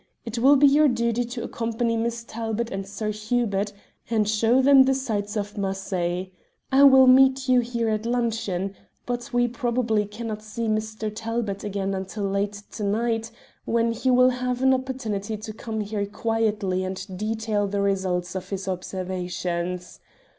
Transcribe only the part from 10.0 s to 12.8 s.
cannot see Mr. Talbot again until late